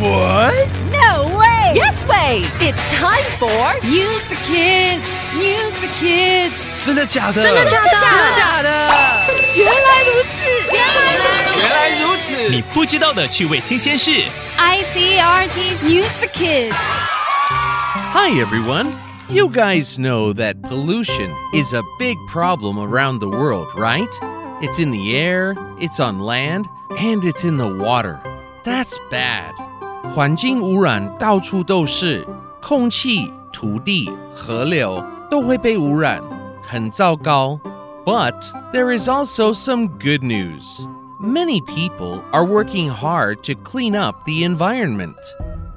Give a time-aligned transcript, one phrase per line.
[0.00, 0.54] What?
[0.92, 1.72] No way!
[1.74, 2.44] Yes way!
[2.60, 5.02] It's time for News for Kids.
[5.34, 6.52] News for Kids.
[6.78, 7.42] 真的假的？
[7.42, 7.90] 真的假的？
[7.90, 8.68] 真的假的？
[9.54, 10.36] 原来如此，
[10.72, 11.60] 原来如此。
[11.60, 12.48] 原来如此。
[12.50, 14.10] 你不知道的趣味新鲜事。
[14.58, 16.74] ICRT's News for Kids.
[18.12, 18.94] Hi, everyone.
[19.28, 24.08] You guys know that pollution is a big problem around the world, right?
[24.60, 28.20] It's in the air, it's on land, and it's in the water.
[28.64, 29.52] That's bad.
[30.14, 32.26] 环境污染到处都是，
[32.60, 36.22] 空气、土地、河流都会被污染，
[36.62, 37.58] 很糟糕。
[38.04, 38.34] But
[38.72, 40.86] there is also some good news.
[41.20, 45.16] Many people are working hard to clean up the environment.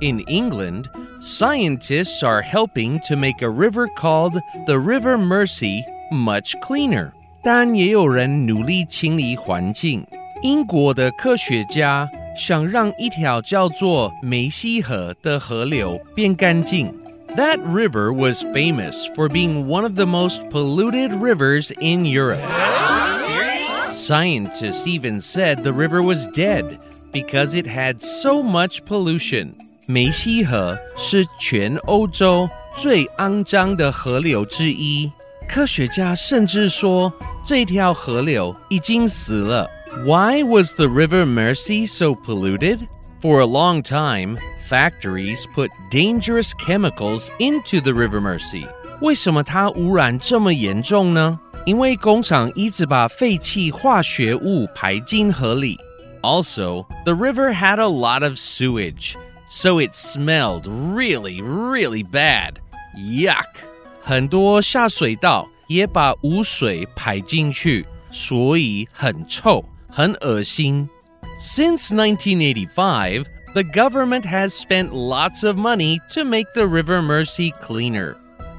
[0.00, 0.86] In England,
[1.20, 7.12] scientists are helping to make a river called the River Mersey much cleaner.
[7.42, 10.04] 但也有人努力清理环境。
[10.42, 16.92] 英国的科学家 想让一条叫做梅西河的河流变干净。
[17.36, 22.40] That river was famous for being one of the most polluted rivers in Europe.
[23.90, 26.78] Scientists even said the river was dead
[27.12, 29.54] because it had so much pollution.
[29.86, 35.10] 梅西河是全欧洲最肮脏的河流之一。
[35.48, 37.12] 科学家甚至说，
[37.44, 39.68] 这条河流已经死了。
[40.05, 42.87] why was the River Mersey so polluted?
[43.19, 48.65] For a long time, factories put dangerous chemicals into the River Mersey.
[49.01, 51.39] 为什么它污染这么严重呢？
[51.65, 55.77] 因为工厂一直把废弃化学物排进河里。
[56.21, 62.55] Also, the river had a lot of sewage, so it smelled really, really bad.
[62.97, 63.45] Yuck!
[64.01, 69.63] 很多下水道也把污水排进去，所以很臭。
[69.91, 70.89] 很恶心.
[71.39, 78.15] Since 1985, the government has spent lots of money to make the River Mersey cleaner.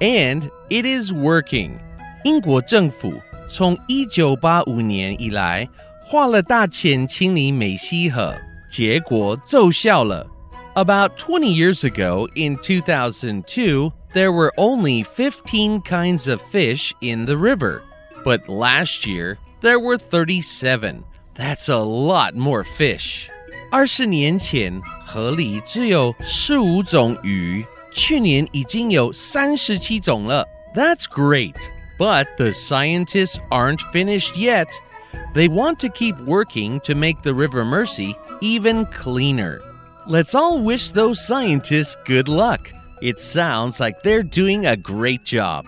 [0.00, 1.78] And it is working.
[2.24, 5.68] 英国政府从1985年以来
[6.04, 8.34] 花了大钱清理梅西河，
[8.70, 10.26] 结果奏效了。
[10.74, 17.80] About 20 years ago, in 2002, there were only 15 kinds of fish in the river.
[18.22, 21.02] But last year, there were 37,
[21.36, 23.28] that's a lot more fish.
[23.70, 30.46] 二十年前，河里只有十五种鱼，去年已经有三十七种了。
[30.74, 31.54] That's great,
[31.98, 34.68] but the scientists aren't finished yet.
[35.34, 39.60] They want to keep working to make the River Mersey even cleaner.
[40.06, 42.72] Let's all wish those scientists good luck.
[43.02, 45.66] It sounds like they're doing a great job.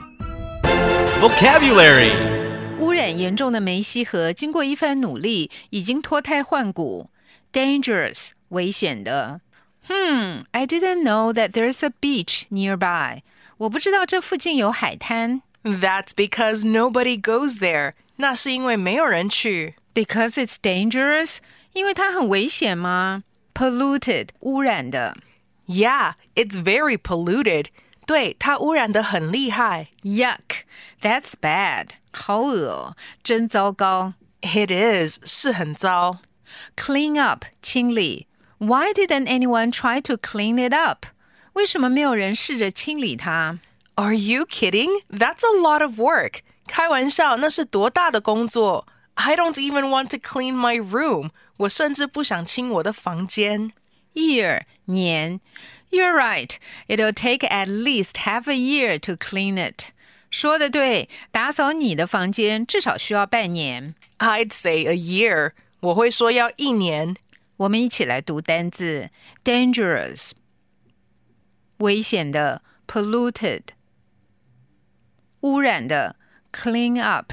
[1.20, 2.12] Vocabulary
[2.97, 7.09] 污染严重的梅西河经过一番努力，已经脱胎换骨。
[7.51, 9.41] Dangerous，危险的。
[9.87, 13.21] Hmm, I didn't know that there's a beach nearby.
[13.57, 15.41] 我不知道这附近有海滩。
[15.63, 17.93] That's because nobody goes there.
[18.17, 19.75] 那是因为没有人去。
[19.93, 21.37] Because it's dangerous，
[21.73, 23.23] 因为它很危险吗？
[23.53, 25.15] Polluted，污染的。
[25.67, 27.67] Yeah, it's very polluted.
[28.07, 29.87] 对，它污染的很厉害。
[30.03, 30.63] Yuck,
[31.01, 31.89] that's bad.
[32.11, 34.13] 好恶哦，真糟糕。
[34.41, 36.19] It is 是很糟。
[36.75, 38.27] Clean up，清理。
[38.57, 41.07] Why didn't anyone try to clean it up？
[41.53, 43.59] 为什么没有人试着清理它
[43.95, 44.89] Are you kidding?
[45.09, 46.39] That's a lot of work.
[46.67, 48.87] 开玩笑，那是多大的工作？
[49.15, 51.29] I don't even want to clean my room.
[51.57, 53.71] 我甚至不想清我的房间。
[54.13, 55.39] ？Year，年。
[55.91, 56.57] You're right.
[56.87, 59.91] It'll take at least half a year to clean it.
[60.31, 63.93] 说的对，打扫你的房间至少需要半年。
[64.17, 65.51] I'd say a year.
[65.81, 67.15] 我会说要一年。
[67.57, 69.11] 我们一起来读单字：
[69.43, 70.31] dangerous，
[71.77, 73.61] 危险的；polluted，
[75.41, 76.15] 污染的；
[76.51, 77.31] clean up，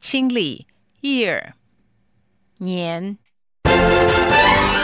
[0.00, 0.66] 清理；
[1.02, 1.52] year，
[2.56, 3.18] 年。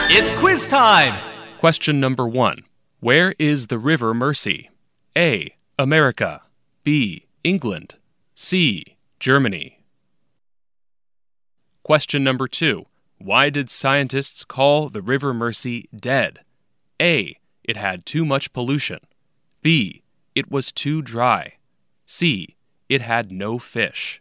[0.09, 1.30] It's quiz time.
[1.62, 2.64] Question number one
[2.98, 4.70] Where is the River Mersey?
[5.16, 5.54] A.
[5.78, 6.42] America.
[6.82, 7.26] B.
[7.44, 7.94] England.
[8.34, 8.96] C.
[9.20, 9.78] Germany.
[11.84, 12.86] Question number two
[13.18, 16.40] Why did scientists call the River Mersey dead?
[17.00, 17.38] A.
[17.62, 18.98] It had too much pollution.
[19.62, 20.02] B.
[20.34, 21.58] It was too dry.
[22.04, 22.56] C.
[22.88, 24.20] It had no fish.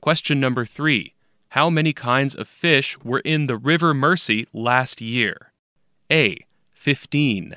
[0.00, 1.13] Question number three
[1.54, 5.52] how many kinds of fish were in the River Mersey last year?
[6.10, 6.38] A.
[6.72, 7.54] 15.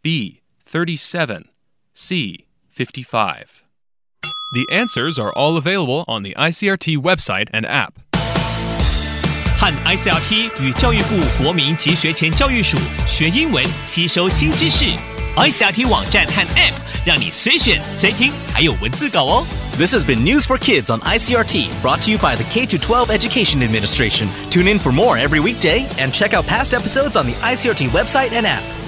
[0.00, 0.42] B.
[0.64, 1.48] 37.
[1.92, 2.46] C.
[2.68, 3.64] 55.
[4.54, 7.94] The answers are all available on the ICRT website and app.
[9.58, 12.78] 和 ICRT 与教育部国民及学前教育署
[13.08, 14.84] 学英文，吸收新知识。
[15.34, 16.74] ICRT 网站和 App
[17.04, 19.61] 让你随选随听，还有文字稿哦。
[19.76, 23.62] This has been News for Kids on ICRT, brought to you by the K 12 Education
[23.62, 24.28] Administration.
[24.50, 28.32] Tune in for more every weekday and check out past episodes on the ICRT website
[28.32, 28.81] and app.